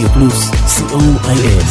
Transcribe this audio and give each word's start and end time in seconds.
רדיו 0.00 0.12
פלוס, 0.12 0.50
co.il 0.50 1.62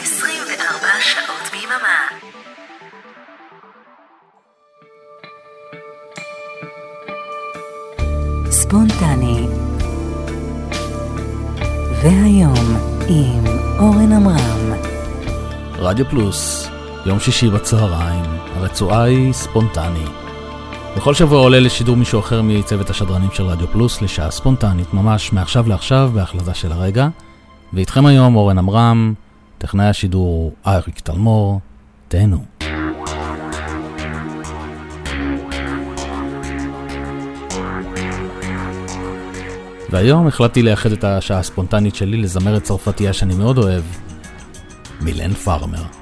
24 0.00 0.88
שעות 1.00 1.50
ביממה. 1.52 2.08
ספונטני 8.50 9.46
והיום 12.02 12.76
עם 13.08 13.44
אורן 13.78 14.12
עמרם 14.12 14.72
רדיו 15.78 16.04
פלוס, 16.10 16.68
יום 17.06 17.20
שישי 17.20 17.50
בצהריים, 17.50 18.24
הרצועה 18.56 19.02
היא 19.02 19.32
ספונטני. 19.32 20.21
בכל 20.96 21.14
שבוע 21.14 21.38
עולה 21.38 21.60
לשידור 21.60 21.96
מישהו 21.96 22.20
אחר 22.20 22.42
מצוות 22.42 22.90
השדרנים 22.90 23.30
של 23.32 23.42
רדיו 23.42 23.66
פלוס 23.66 24.02
לשעה 24.02 24.30
ספונטנית, 24.30 24.94
ממש 24.94 25.32
מעכשיו 25.32 25.68
לעכשיו, 25.68 26.10
בהחלטה 26.14 26.54
של 26.54 26.72
הרגע. 26.72 27.08
ואיתכם 27.72 28.06
היום 28.06 28.36
אורן 28.36 28.58
עמרם, 28.58 29.14
טכנאי 29.58 29.86
השידור 29.86 30.52
אריק 30.66 31.00
תלמור, 31.00 31.60
תהנו. 32.08 32.44
והיום 39.90 40.26
החלטתי 40.26 40.62
לייחד 40.62 40.92
את 40.92 41.04
השעה 41.04 41.38
הספונטנית 41.38 41.94
שלי 41.94 42.16
לזמרת 42.16 42.62
צרפתייה 42.62 43.12
שאני 43.12 43.34
מאוד 43.34 43.58
אוהב, 43.58 43.84
מילן 45.00 45.32
פארמר. 45.32 46.01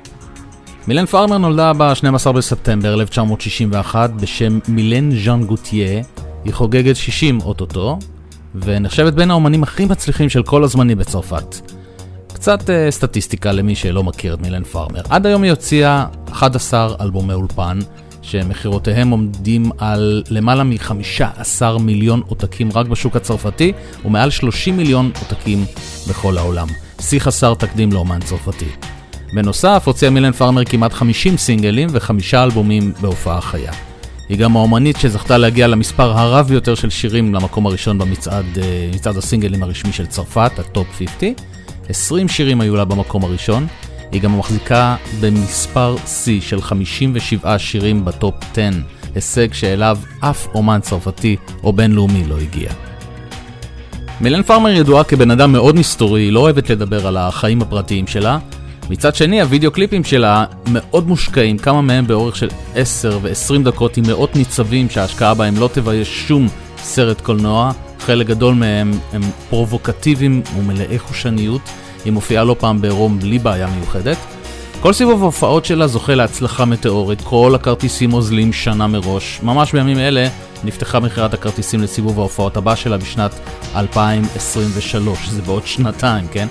מילן 0.89 1.07
פארמר 1.07 1.39
נולדה 1.39 1.73
ב-12 1.73 2.33
בספטמבר 2.33 2.95
1961 2.95 4.11
בשם 4.11 4.59
מילן 4.69 5.11
ז'אן 5.25 5.45
גוטייה. 5.45 6.03
היא 6.45 6.53
חוגגת 6.53 6.97
60 6.97 7.41
אוטוטו, 7.41 7.99
ונחשבת 8.55 9.13
בין 9.13 9.31
האומנים 9.31 9.63
הכי 9.63 9.85
מצליחים 9.85 10.29
של 10.29 10.43
כל 10.43 10.65
הזמנים 10.65 10.99
בצרפת. 10.99 11.57
קצת 12.33 12.61
uh, 12.61 12.73
סטטיסטיקה 12.91 13.53
למי 13.53 13.75
שלא 13.75 14.03
מכיר 14.03 14.35
את 14.35 14.41
מילן 14.41 14.65
פארמר. 14.65 15.01
עד 15.11 15.27
היום 15.27 15.43
היא 15.43 15.51
הוציאה 15.51 16.07
11 16.33 16.95
אלבומי 17.01 17.35
אולפן, 17.35 17.79
שמכירותיהם 18.23 19.11
עומדים 19.11 19.71
על 19.79 20.23
למעלה 20.31 20.65
מ-15 20.65 21.63
מיליון 21.81 22.23
עותקים 22.27 22.69
רק 22.75 22.87
בשוק 22.87 23.17
הצרפתי, 23.17 23.73
ומעל 24.05 24.31
30 24.31 24.77
מיליון 24.77 25.11
עותקים 25.21 25.65
בכל 26.09 26.39
העולם. 26.39 26.69
שיא 27.01 27.21
חסר 27.21 27.55
תקדים 27.55 27.93
לאומן 27.93 28.21
צרפתי. 28.21 28.69
בנוסף, 29.33 29.83
הוציאה 29.87 30.11
מילן 30.11 30.33
פארמר 30.33 30.65
כמעט 30.65 30.93
50 30.93 31.37
סינגלים 31.37 31.89
וחמישה 31.93 32.45
אלבומים 32.45 32.93
בהופעה 33.01 33.41
חיה. 33.41 33.73
היא 34.29 34.39
גם 34.39 34.57
האומנית 34.57 34.97
שזכתה 34.97 35.39
להגיע 35.39 35.67
למספר 35.67 36.19
הרב 36.19 36.47
ביותר 36.49 36.75
של 36.75 36.91
שירים 36.91 37.35
למקום 37.35 37.67
הראשון 37.67 37.99
במצעד 37.99 38.59
אה, 38.59 38.91
מצעד 38.95 39.17
הסינגלים 39.17 39.63
הרשמי 39.63 39.93
של 39.93 40.07
צרפת, 40.07 40.53
הטופ 40.59 40.87
50. 40.99 41.35
20 41.89 42.29
שירים 42.29 42.61
היו 42.61 42.77
לה 42.77 42.85
במקום 42.85 43.25
הראשון. 43.25 43.67
היא 44.13 44.21
גם 44.21 44.39
מחזיקה 44.39 44.97
במספר 45.21 45.97
שיא 46.07 46.41
של 46.41 46.63
57 46.63 47.59
שירים 47.59 48.05
בטופ 48.05 48.35
10, 48.53 48.71
הישג 49.15 49.53
שאליו 49.53 49.99
אף 50.21 50.47
אומן 50.55 50.81
צרפתי 50.81 51.37
או 51.63 51.73
בינלאומי 51.73 52.25
לא 52.29 52.39
הגיע. 52.39 52.71
מילן 54.21 54.43
פארמר 54.43 54.71
ידועה 54.71 55.05
כבן 55.05 55.31
אדם 55.31 55.53
מאוד 55.53 55.77
מסתורי, 55.77 56.23
היא 56.23 56.33
לא 56.33 56.41
אוהבת 56.41 56.71
לדבר 56.71 57.07
על 57.07 57.17
החיים 57.17 57.63
הפרטיים 57.63 58.07
שלה. 58.07 58.39
מצד 58.91 59.15
שני, 59.15 59.43
הוידאו 59.43 59.71
קליפים 59.71 60.05
שלה 60.05 60.45
מאוד 60.73 61.09
מושקעים, 61.09 61.59
כמה 61.59 61.83
מהם 61.83 62.07
באורך 62.07 62.37
של 62.37 62.49
10 62.75 63.19
ו-20 63.23 63.63
דקות 63.65 63.97
עם 63.97 64.05
מאות 64.07 64.37
ניצבים 64.37 64.91
שההשקעה 64.91 65.35
בהם 65.35 65.57
לא 65.57 65.71
תבייש 65.73 66.29
שום 66.29 66.49
סרט 66.79 67.21
קולנוע. 67.21 67.73
חלק 67.99 68.27
גדול 68.27 68.55
מהם 68.55 68.91
הם 69.13 69.21
פרובוקטיביים 69.51 70.43
ומלאי 70.59 70.99
חושניות. 70.99 71.61
היא 72.05 72.13
מופיעה 72.13 72.45
לא 72.45 72.57
פעם 72.59 72.81
בעירום 72.81 73.19
בלי 73.19 73.39
בעיה 73.39 73.67
מיוחדת. 73.67 74.17
כל 74.81 74.93
סיבוב 74.93 75.23
ההופעות 75.23 75.65
שלה 75.65 75.87
זוכה 75.87 76.15
להצלחה 76.15 76.65
מטאורית, 76.65 77.21
כל 77.21 77.53
הכרטיסים 77.55 78.13
אוזלים 78.13 78.53
שנה 78.53 78.87
מראש. 78.87 79.41
ממש 79.43 79.73
בימים 79.73 79.99
אלה 79.99 80.29
נפתחה 80.65 81.01
מכירת 81.01 81.35
הכרטיסים 81.35 81.83
לסיבוב 81.83 82.19
ההופעות 82.19 82.57
הבא 82.57 82.75
שלה 82.75 82.97
בשנת 82.97 83.35
2023, 83.77 85.29
זה 85.29 85.43
בעוד 85.43 85.67
שנתיים, 85.67 86.27
כן? 86.33 86.49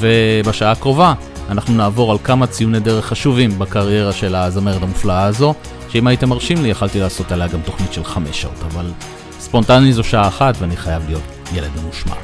ובשעה 0.00 0.72
הקרובה 0.72 1.14
אנחנו 1.48 1.74
נעבור 1.74 2.12
על 2.12 2.18
כמה 2.24 2.46
ציוני 2.46 2.80
דרך 2.80 3.06
חשובים 3.06 3.58
בקריירה 3.58 4.12
של 4.12 4.34
הזמרת 4.34 4.82
המופלאה 4.82 5.24
הזו, 5.24 5.54
שאם 5.88 6.06
הייתם 6.06 6.28
מרשים 6.28 6.62
לי 6.62 6.68
יכלתי 6.68 7.00
לעשות 7.00 7.32
עליה 7.32 7.48
גם 7.48 7.60
תוכנית 7.64 7.92
של 7.92 8.04
חמש 8.04 8.42
שעות, 8.42 8.62
אבל 8.72 8.92
ספונטני 9.40 9.92
זו 9.92 10.04
שעה 10.04 10.28
אחת 10.28 10.54
ואני 10.58 10.76
חייב 10.76 11.02
להיות 11.06 11.22
ילד 11.54 11.70
ממושמע. 11.82 12.14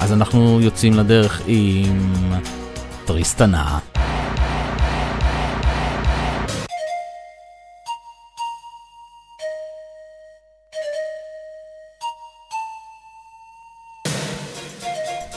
אז 0.00 0.12
אנחנו 0.12 0.60
יוצאים 0.60 0.94
לדרך 0.94 1.42
עם 1.46 2.00
טריסטנה. 3.04 3.78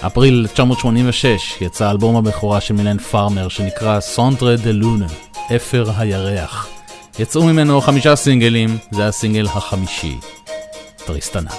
אפריל 0.08 0.40
1986 0.40 1.62
יצא 1.62 1.92
אלבום 1.92 2.16
הבכורה 2.16 2.62
של 2.62 2.74
מילן 2.74 2.98
פארמר 2.98 3.48
שנקרא 3.48 4.00
Cendres 4.00 4.56
de 4.56 4.72
Lune, 4.72 5.08
אפר 5.56 5.86
הירח. 5.98 6.68
יצאו 7.20 7.44
ממנו 7.44 7.82
חמישה 7.82 8.16
סינגלים, 8.16 8.78
זה 8.92 9.08
הסינגל 9.08 9.46
החמישי, 9.46 10.18
טריסטנה. 11.06 11.52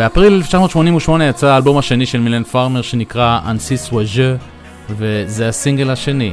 באפריל 0.00 0.32
1988 0.32 1.28
יצא 1.28 1.46
האלבום 1.46 1.78
השני 1.78 2.06
של 2.06 2.20
מילן 2.20 2.44
פארמר 2.44 2.82
שנקרא 2.82 3.40
אנסיס 3.46 3.92
וואז'ה, 3.92 4.36
וזה 4.90 5.48
הסינגל 5.48 5.90
השני 5.90 6.32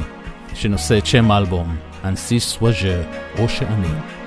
שנושא 0.54 0.98
את 0.98 1.06
שם 1.06 1.30
האלבום, 1.30 1.76
אנסיס 2.04 2.58
וואז'ה, 2.62 3.02
או 3.38 3.48
שאני. 3.48 4.17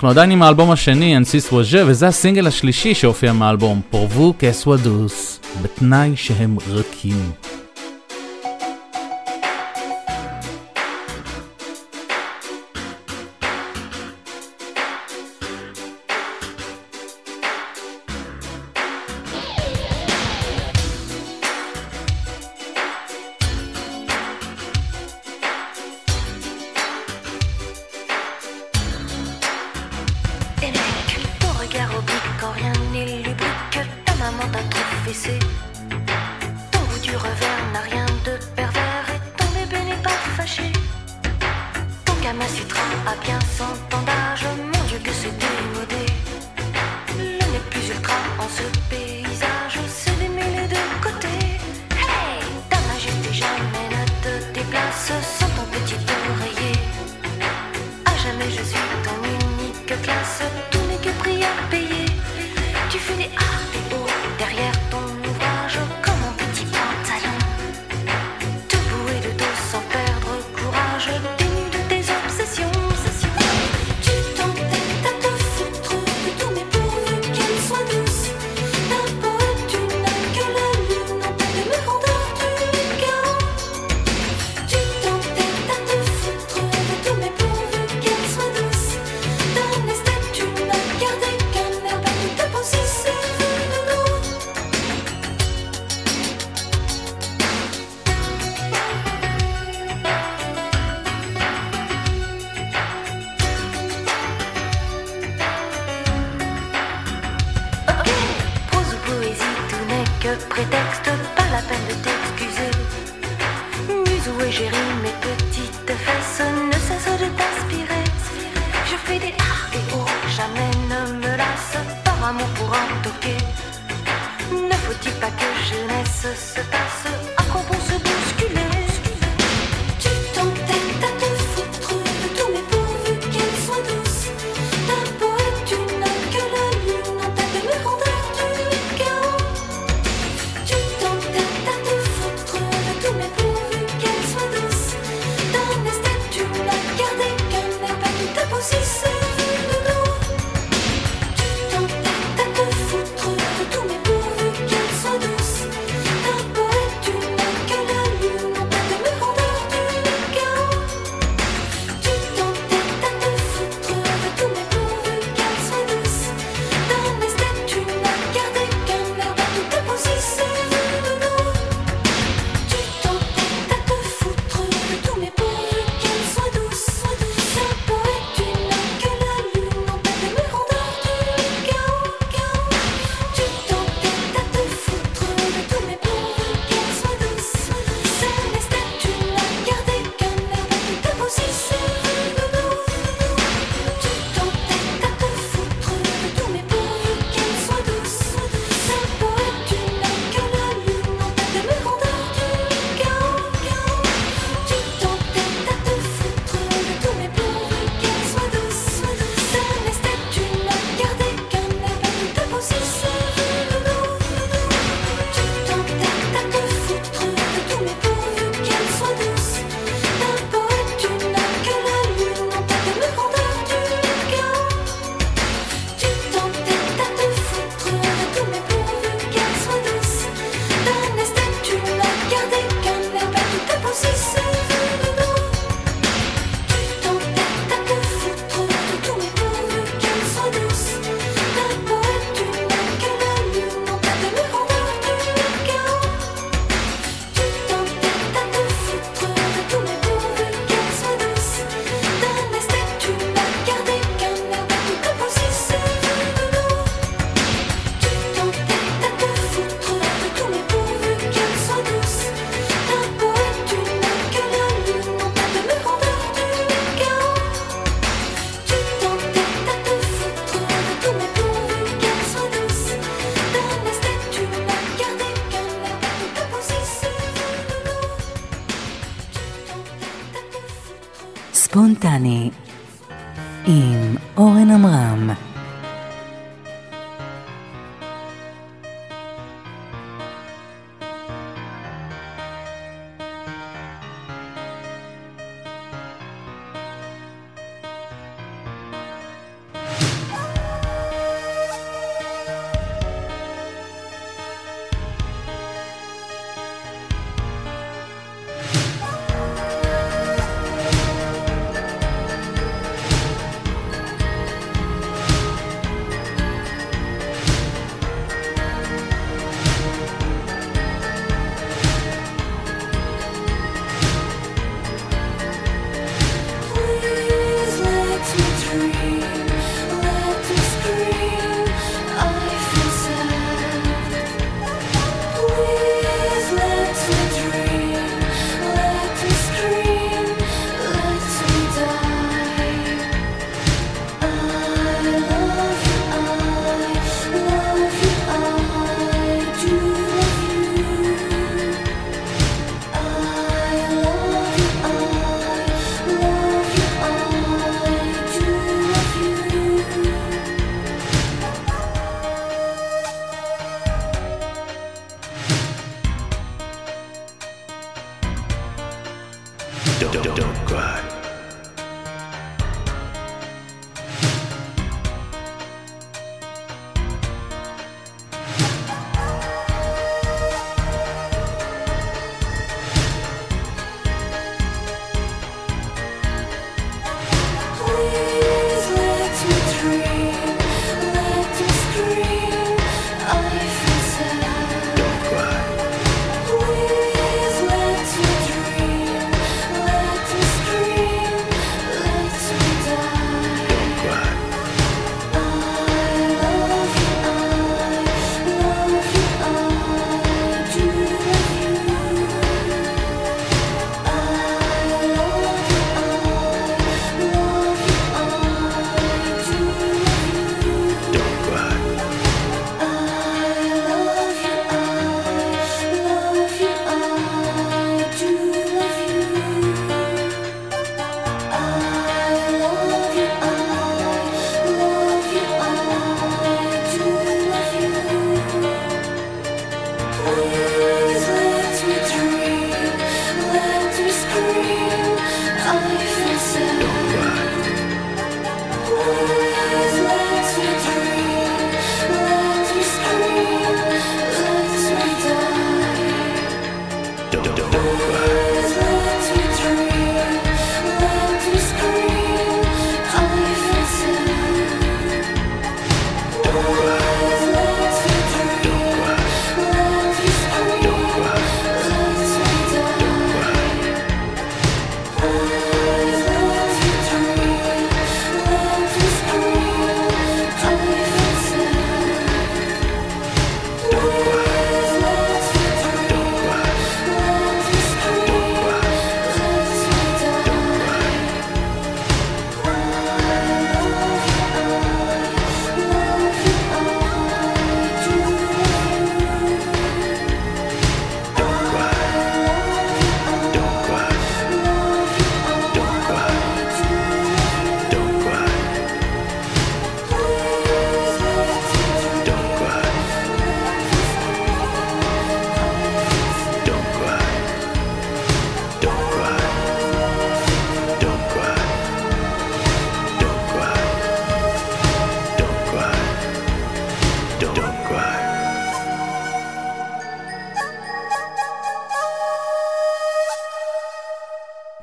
אנחנו 0.00 0.10
עדיין 0.10 0.30
עם 0.30 0.42
האלבום 0.42 0.70
השני, 0.70 1.16
אנסיס 1.16 1.52
וואז'ה, 1.52 1.82
וזה 1.86 2.06
הסינגל 2.06 2.46
השלישי 2.46 2.94
שהופיע 2.94 3.32
מהאלבום, 3.32 3.80
פורבו 3.90 4.34
קסוודוס, 4.38 5.40
בתנאי 5.62 6.12
שהם 6.16 6.56
רכים. 6.68 7.49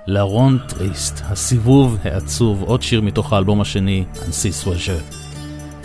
לרון 0.08 0.58
טריסט, 0.68 1.22
הסיבוב 1.30 1.98
העצוב, 2.04 2.64
עוד 2.64 2.82
שיר 2.82 3.02
מתוך 3.02 3.34
האלבום 3.34 3.62
השני, 3.62 4.04
אנסי 4.28 4.52
סוואז'ה. 4.52 4.98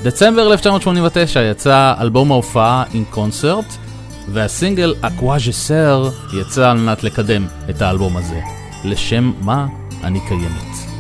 דצמבר 0.03 0.53
1989 0.53 1.43
יצא 1.43 1.95
אלבום 2.01 2.33
ההופעה 2.33 2.85
עם 2.95 3.05
קונצרט, 3.11 3.65
והסינגל 4.29 4.95
אקוואז'ה 5.01 5.53
סר 5.53 6.11
יצא 6.41 6.71
על 6.71 6.79
מנת 6.79 7.05
לקדם 7.05 7.47
את 7.71 7.83
האלבום 7.83 8.17
הזה. 8.17 8.41
לשם 8.85 9.33
מה 9.41 9.67
אני 10.05 10.21
קיימת. 10.29 10.92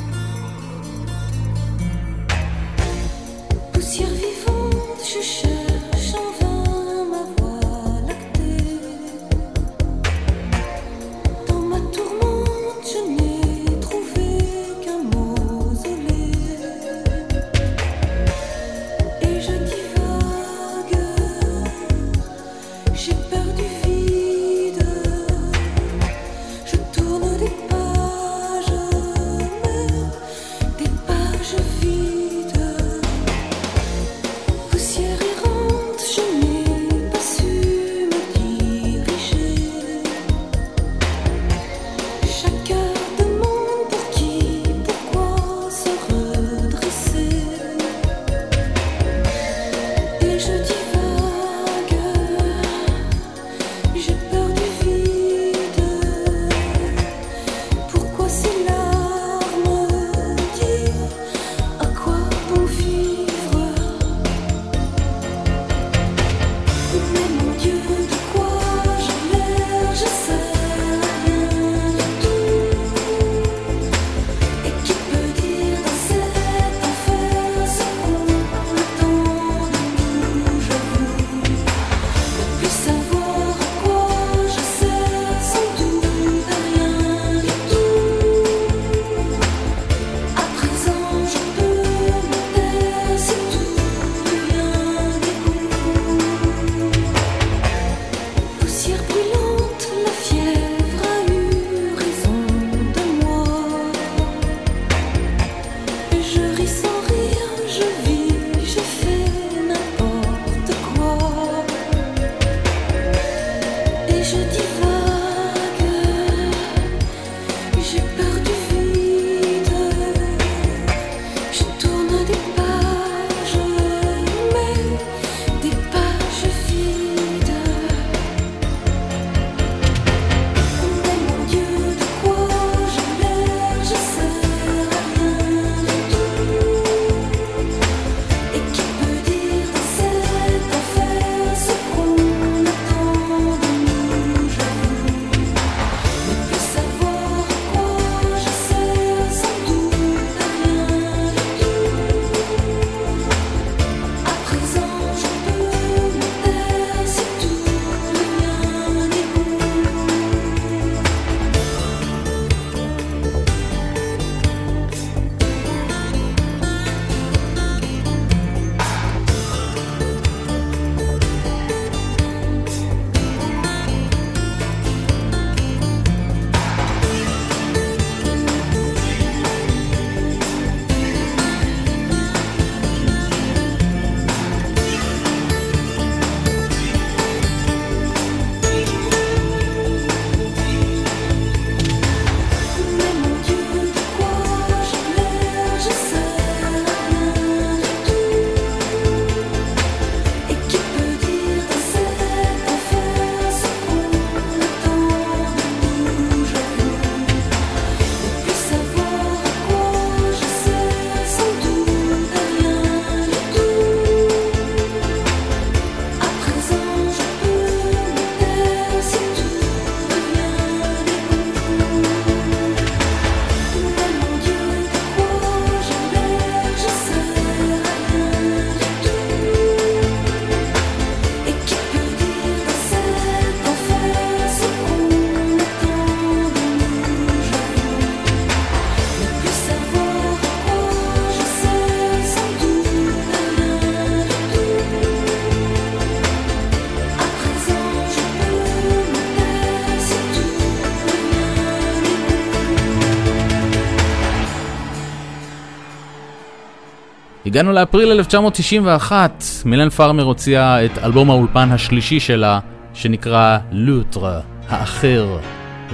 הגענו 257.53 257.73
לאפריל 257.73 258.13
1991, 258.13 259.45
מילן 259.65 259.89
פארמר 259.89 260.23
הוציאה 260.23 260.85
את 260.85 260.99
אלבום 260.99 261.31
האולפן 261.31 261.73
השלישי 261.73 262.21
שלה, 262.21 262.59
שנקרא 262.95 263.59
לוטרה, 263.73 264.41
האחר, 264.69 265.39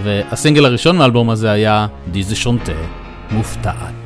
והסינגל 0.02 0.64
הראשון 0.64 0.96
מהאלבום 0.96 1.30
הזה 1.30 1.50
היה 1.50 1.86
דיזה 2.10 2.36
שונטה, 2.36 2.72
מופתעת. 3.30 3.97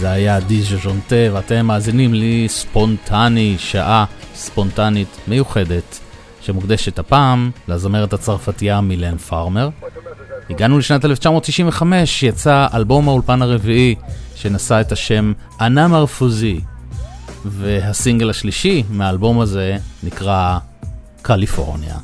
זה 0.00 0.10
היה 0.10 0.40
דיז'ה 0.40 0.76
ז'ונטה, 0.76 1.16
ואתם 1.32 1.66
מאזינים 1.66 2.14
לי 2.14 2.46
ספונטני, 2.48 3.56
שעה 3.58 4.04
ספונטנית 4.34 5.08
מיוחדת, 5.28 5.98
שמוקדשת 6.40 6.98
הפעם 6.98 7.50
לזמרת 7.68 8.12
הצרפתייה 8.12 8.80
מילן 8.80 9.16
פארמר. 9.16 9.68
הגענו 10.50 10.78
לשנת 10.78 11.04
1995, 11.04 12.22
יצא 12.22 12.66
אלבום 12.74 13.08
האולפן 13.08 13.42
הרביעי, 13.42 13.94
שנשא 14.34 14.80
את 14.80 14.92
השם 14.92 15.32
אנה 15.60 15.88
מרפוזי, 15.88 16.60
והסינגל 17.44 18.30
השלישי 18.30 18.82
מהאלבום 18.90 19.40
הזה 19.40 19.76
נקרא 20.02 20.58
קליפורניה. 21.22 21.96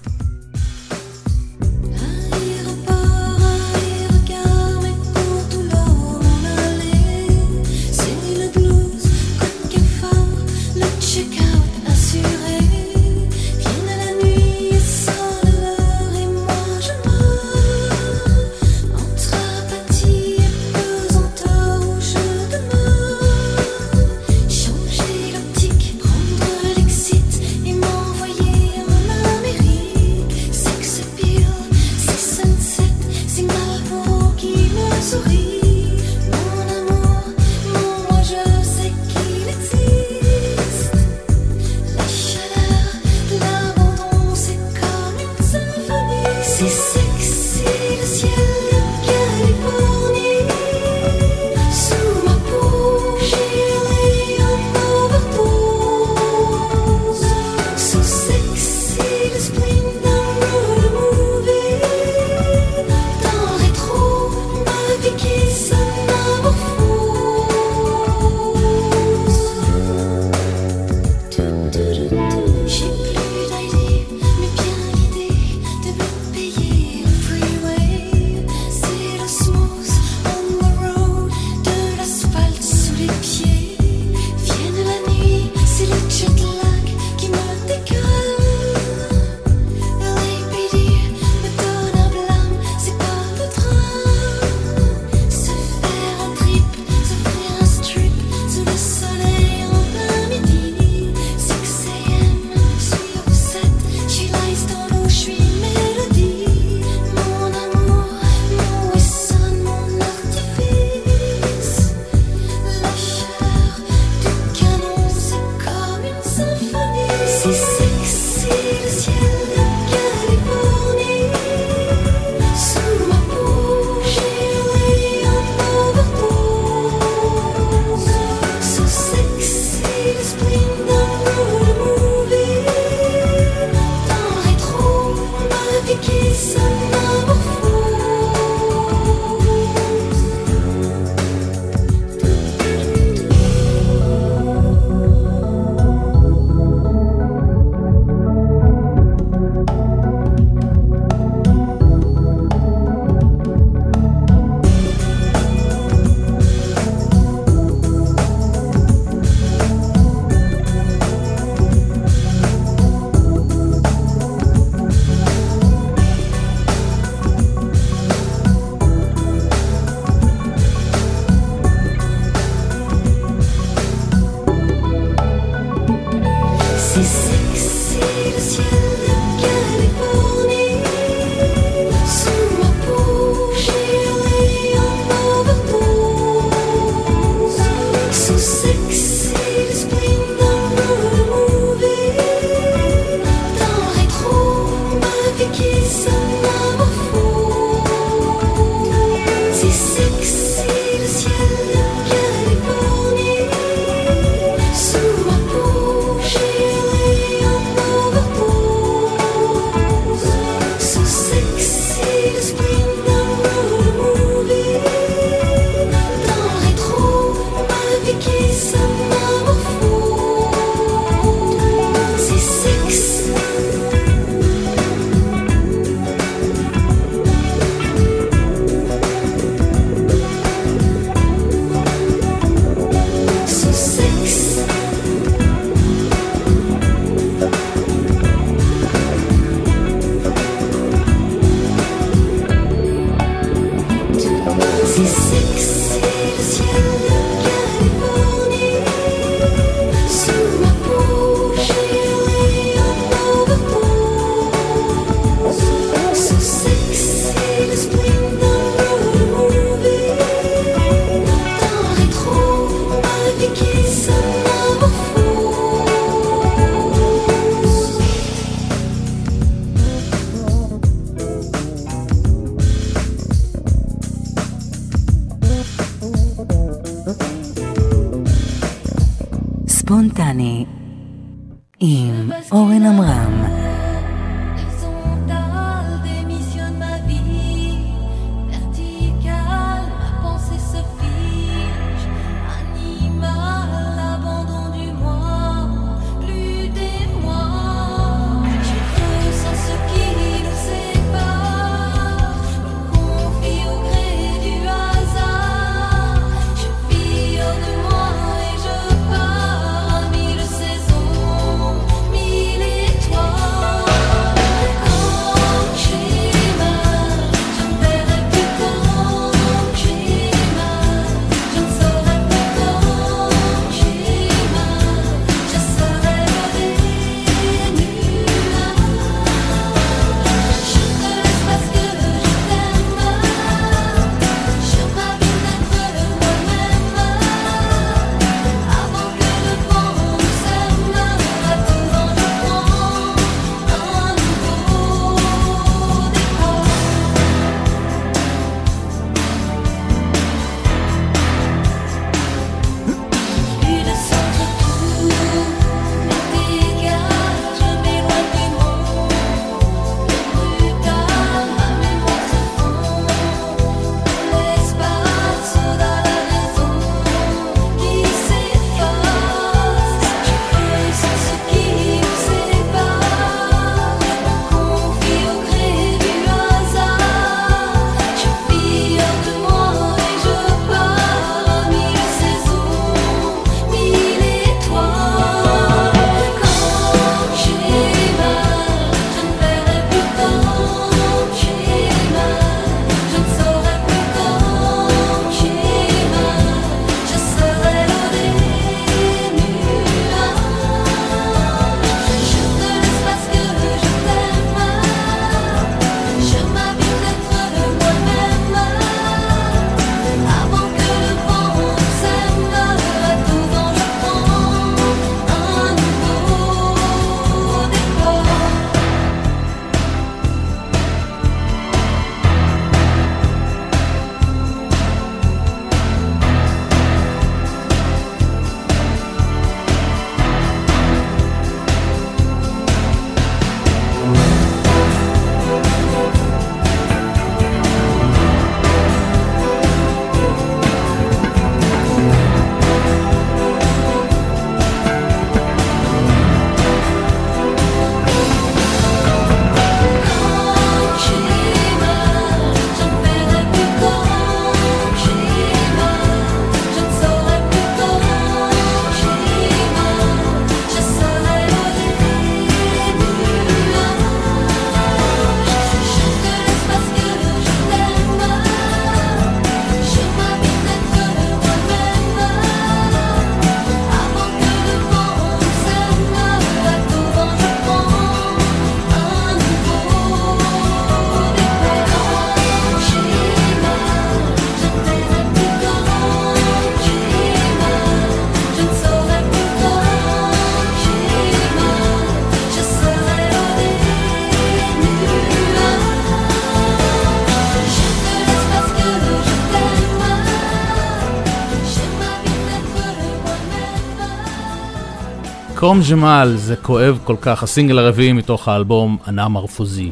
Comme 505.67 505.81
j'ai 505.91 506.17
mal 506.17 506.37
זה 506.37 506.57
כואב 506.57 506.99
כל 507.05 507.17
כך, 507.21 507.43
הסינגל 507.43 507.79
הרביעי 507.79 508.13
מתוך 508.13 508.49
האלבום 508.49 508.97
Anamorphosée. 509.09 509.91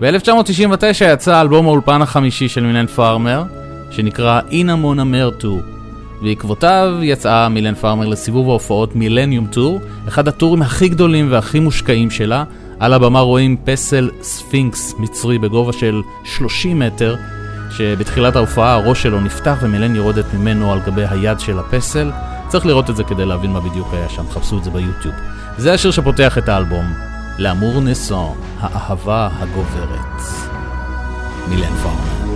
ב-1999 0.00 1.04
יצא 1.04 1.40
אלבום 1.40 1.66
האולפן 1.66 2.02
החמישי 2.02 2.48
של 2.48 2.60
מילן 2.60 2.86
פארמר, 2.86 3.42
שנקרא 3.90 4.40
Innamoramento. 4.50 5.58
בעקבותיו 6.22 6.92
יצאה 7.02 7.48
מילן 7.48 7.74
פארמר 7.74 8.06
לסיבוב 8.06 8.48
ההופעות 8.48 8.96
Mylenium 8.96 9.46
Tour, 9.46 9.80
אחד 10.08 10.28
הטורים 10.28 10.62
הכי 10.62 10.88
גדולים 10.88 11.32
והכי 11.32 11.60
מושקעים 11.60 12.10
שלה. 12.10 12.44
על 12.80 12.92
הבמה 12.92 13.20
רואים 13.20 13.56
פסל 13.64 14.10
ספינקס 14.22 14.94
מצרי 14.98 15.38
בגובה 15.38 15.72
של 15.72 16.02
30 16.24 16.78
מטר, 16.78 17.16
שבתחילת 17.70 18.36
ההופעה 18.36 18.74
הראש 18.74 19.02
שלו 19.02 19.20
נפתח 19.20 19.58
ומילן 19.62 19.96
יורדת 19.96 20.34
ממנו 20.34 20.72
על 20.72 20.80
גבי 20.86 21.04
היד 21.10 21.40
של 21.40 21.58
הפסל. 21.58 22.10
צריך 22.54 22.66
לראות 22.66 22.90
את 22.90 22.96
זה 22.96 23.04
כדי 23.04 23.24
להבין 23.26 23.52
מה 23.52 23.60
בדיוק 23.60 23.88
היה 23.92 24.08
שם, 24.08 24.30
חפשו 24.30 24.58
את 24.58 24.64
זה 24.64 24.70
ביוטיוב. 24.70 25.14
זה 25.58 25.74
השיר 25.74 25.90
שפותח 25.90 26.38
את 26.38 26.48
האלבום, 26.48 26.84
לאמור 27.38 27.80
נסון, 27.80 28.36
האהבה 28.60 29.28
הגוברת. 29.40 30.20
מילן 31.48 31.74
פארמן. 31.82 32.34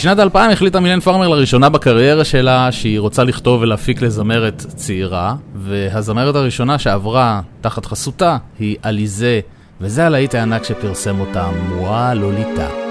בשנת 0.00 0.18
2000 0.18 0.50
החליטה 0.50 0.80
מילן 0.80 1.00
פארמר 1.00 1.28
לראשונה 1.28 1.68
בקריירה 1.68 2.24
שלה 2.24 2.72
שהיא 2.72 3.00
רוצה 3.00 3.24
לכתוב 3.24 3.60
ולהפיק 3.60 4.02
לזמרת 4.02 4.66
צעירה, 4.76 5.34
והזמרת 5.54 6.34
הראשונה 6.34 6.78
שעברה 6.78 7.40
תחת 7.60 7.86
חסותה 7.86 8.36
היא 8.58 8.76
עליזה, 8.82 9.40
וזה 9.80 10.06
הלהיט 10.06 10.34
הענק 10.34 10.64
שפרסם 10.64 11.20
אותה, 11.20 11.48
מואה 11.68 12.14
לוליטה. 12.14 12.89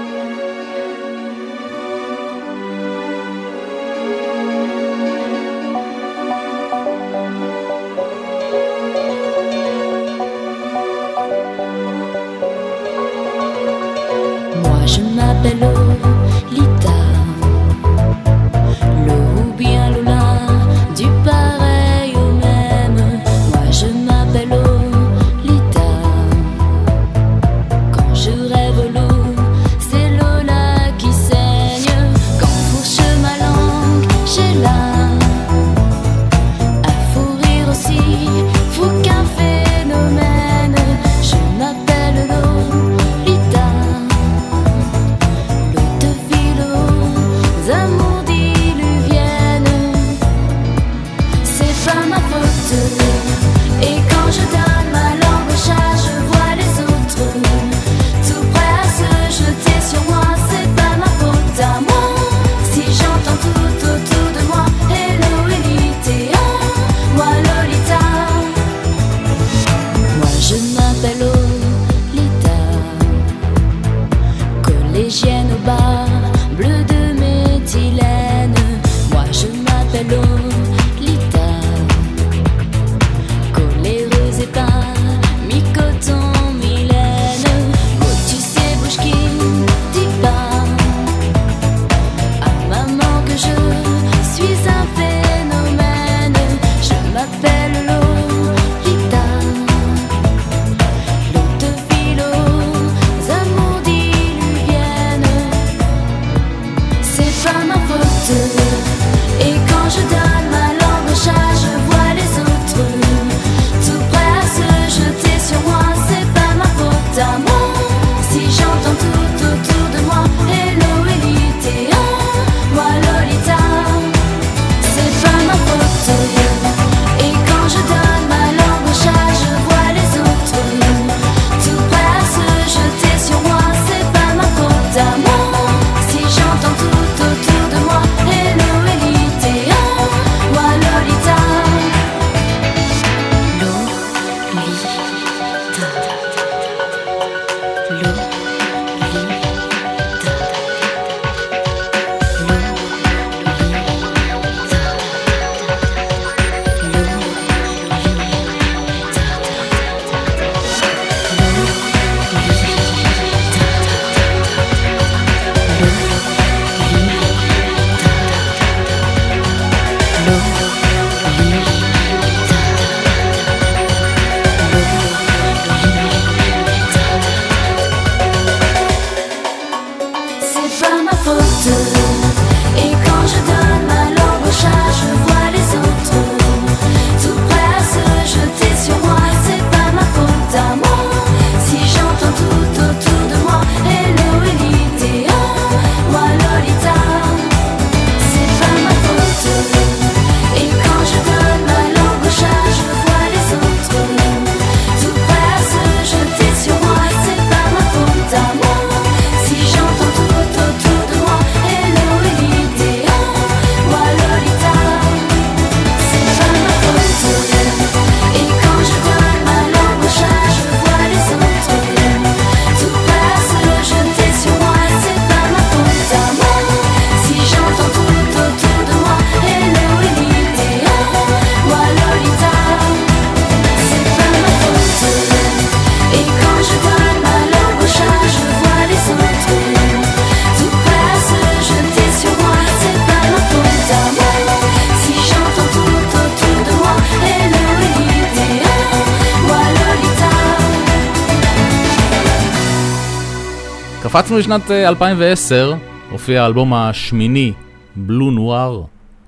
קפצנו 254.12 254.38
לשנת 254.38 254.70
2010, 254.70 255.74
הופיע 256.10 256.42
האלבום 256.42 256.74
השמיני, 256.74 257.52
בלו 257.96 258.30
נואר, 258.30 258.82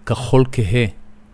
כחול 0.07 0.45
כהה. 0.53 0.85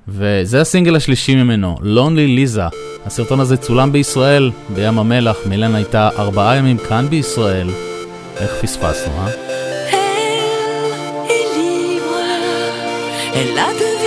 וזה 0.08 0.60
הסינגל 0.60 0.96
השלישי 0.96 1.34
ממנו, 1.34 1.76
לונלי 1.80 2.26
ליזה. 2.26 2.62
הסרטון 3.06 3.40
הזה 3.40 3.56
צולם 3.56 3.92
בישראל, 3.92 4.50
בים 4.74 4.98
המלח, 4.98 5.36
מילן 5.46 5.74
הייתה 5.74 6.08
ארבעה 6.18 6.56
ימים 6.56 6.78
כאן 6.78 7.06
בישראל. 7.10 7.68
איך 8.36 8.50
פספסנו, 8.62 9.12
אה? 9.18 9.30
Elle 13.34 13.58
a 13.58 13.70
deviné 13.78 13.97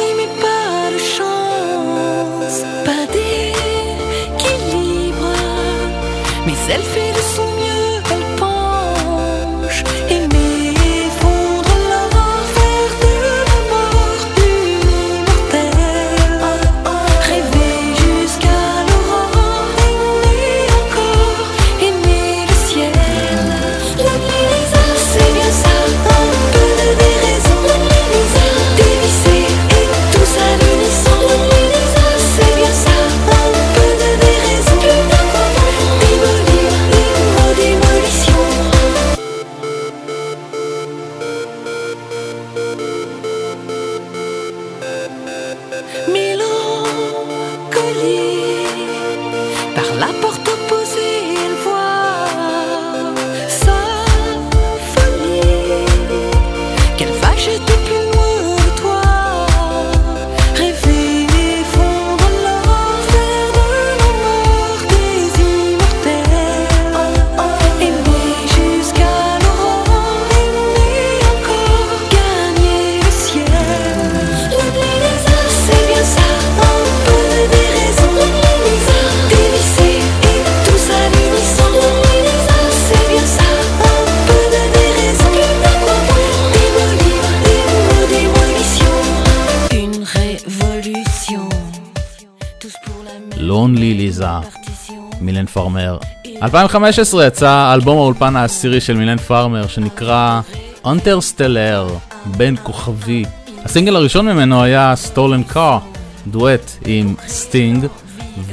פארמר. 95.54 95.98
2015 96.44 97.28
יצא 97.28 97.74
אלבום 97.74 97.98
האולפן 97.98 98.36
העשירי 98.36 98.82
של 98.82 98.98
מילן 98.98 99.18
פארמר 99.18 99.68
שנקרא 99.68 100.42
Interstellaires, 100.84 101.88
בין 102.26 102.56
כוכבי. 102.64 103.26
הסינגל 103.64 103.96
הראשון 103.96 104.30
ממנו 104.30 104.64
היה 104.64 104.94
Stolen 105.14 105.54
Car, 105.54 105.80
דואט 106.28 106.72
עם 106.86 107.16
סטינג, 107.28 107.86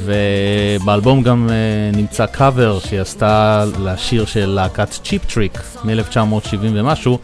ובאלבום 0.03 1.23
גם 1.23 1.49
אה, 1.49 1.97
נמצא 1.97 2.25
קאבר 2.25 2.79
שהיא 2.79 3.01
עשתה 3.01 3.65
לשיר 3.83 4.25
של 4.25 4.49
להקת 4.49 4.89
צ'יפ 5.03 5.33
טריק 5.33 5.59
מ-1970 5.83 6.57
ומשהו, 6.61 7.19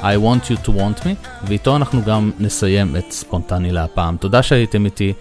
I 0.00 0.02
want 0.02 0.50
you 0.50 0.66
to 0.66 0.68
want 0.68 1.04
me, 1.04 1.28
ואיתו 1.46 1.76
אנחנו 1.76 2.02
גם 2.02 2.30
נסיים 2.38 2.96
את 2.96 3.12
ספונטני 3.12 3.72
להפעם. 3.72 4.16
תודה 4.16 4.42
שהייתם 4.42 4.84
איתי. 4.84 5.12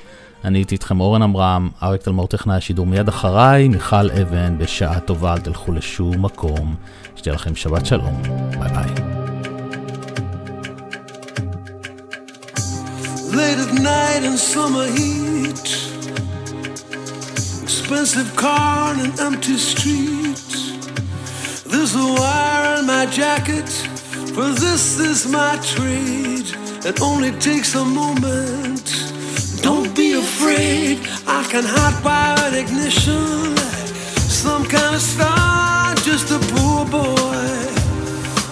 אני 0.45 0.57
הייתי 0.57 0.75
איתכם 0.75 0.99
אורן 0.99 1.21
עמרם, 1.21 1.69
אריק 1.83 2.01
תלמור 2.01 2.27
טכנאי 2.27 2.55
השידור 2.55 2.85
מיד 2.85 3.07
אחריי, 3.07 3.67
מיכל 3.67 4.11
אבן, 4.11 4.57
בשעה 4.57 4.99
טובה, 4.99 5.33
אל 5.33 5.39
תלכו 5.39 5.71
לשום 5.71 6.25
מקום. 6.25 6.75
שתהיה 7.15 7.35
לכם 7.35 7.55
שבת 7.55 7.85
שלום, 7.85 8.21
ביי 8.59 8.69
ביי. 8.69 8.93
Late 13.31 13.59
at 13.65 13.73
night 13.73 14.23
in 14.29 14.37
summer 14.37 14.87
heat 14.97 15.67
Expensive 17.63 18.35
car 18.35 18.91
and 18.91 19.01
an 19.07 19.13
empty 19.27 19.57
street 19.71 20.51
There's 21.71 21.93
a 22.05 22.07
wire 22.19 22.65
on 22.77 22.87
my 22.87 23.05
jacket 23.19 23.69
For 24.35 24.47
this 24.65 24.83
is 25.09 25.19
my 25.37 25.53
trade 25.73 26.47
It 26.89 26.97
only 27.09 27.31
takes 27.47 27.75
a 27.75 27.85
moment 27.85 29.08
Don't 29.61 29.93
be 29.95 30.13
afraid, 30.13 30.99
I 31.27 31.43
can 31.51 31.63
hot 31.63 32.03
wire 32.03 32.53
ignition. 32.53 33.55
Some 34.27 34.65
kind 34.65 34.95
of 34.95 35.01
star, 35.01 35.95
just 35.95 36.31
a 36.31 36.39
poor 36.53 36.85
boy 36.85 37.79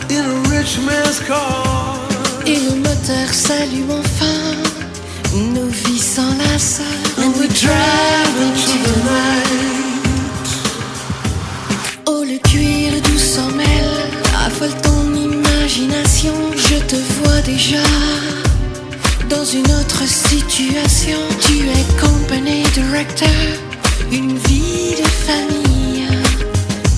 in 0.09 0.23
a 0.25 0.35
rich 0.49 0.79
man's 0.85 1.19
car. 1.21 1.97
Et 2.45 2.55
le 2.55 2.75
moteur 2.75 3.33
s'allume 3.33 3.91
enfin, 3.91 4.55
nos 5.53 5.67
vies 5.67 5.99
s'enlacent. 5.99 6.81
And 7.17 7.33
we 7.39 7.47
drive 7.47 8.35
into 8.47 8.77
the 8.85 8.97
night. 9.05 9.77
Oh, 12.05 12.23
le 12.23 12.37
cuir 12.39 13.01
doux 13.01 13.19
s'en 13.19 13.49
mêle, 13.51 13.95
affole 14.45 14.75
ton 14.81 15.13
imagination, 15.13 16.33
je 16.55 16.77
te 16.85 16.95
vois 16.95 17.41
déjà 17.41 17.83
dans 19.29 19.43
une 19.43 19.69
autre 19.71 20.03
situation. 20.07 21.17
Tu 21.41 21.67
es 21.69 21.99
company 21.99 22.63
director, 22.73 23.27
une 24.11 24.37
vie 24.37 24.95
de 24.97 25.07
famille. 25.27 26.07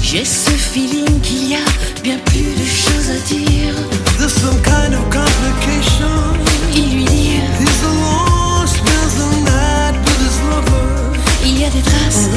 J'ai 0.02 0.26
ce 0.26 0.52
feeling 0.52 1.20
qu'il 1.22 1.50
y 1.50 1.56
a 1.56 1.66
bien 2.04 2.18
plus 2.26 2.54
de 2.56 2.66
choses 2.66 3.10
à 3.10 3.20
dire. 3.28 3.74
There's 4.18 4.34
some 4.34 4.62
kind 4.64 4.94
of 4.94 5.04
complication. 5.10 6.16
Il 6.76 6.98
lui 6.98 7.06
dit 7.06 7.40
He's 7.60 7.84
alone, 7.84 8.68
spends 8.68 9.16
the 9.18 9.30
night 9.46 9.96
with 10.06 10.20
his 10.22 10.40
lover. 10.50 11.20
Il 11.46 11.60
y 11.60 11.66
a 11.66 11.70
des 11.70 11.82
traces. 11.82 12.30